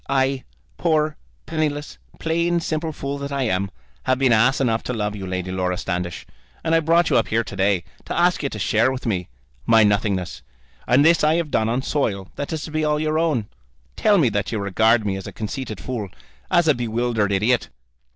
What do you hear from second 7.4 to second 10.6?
to day to ask you to share with me my nothingness.